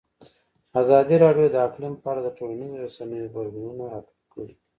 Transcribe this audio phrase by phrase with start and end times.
[0.81, 4.53] ازادي راډیو د اقلیم په اړه د ټولنیزو رسنیو غبرګونونه راټول کړي.